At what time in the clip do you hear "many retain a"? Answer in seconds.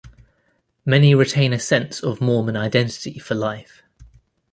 0.83-1.59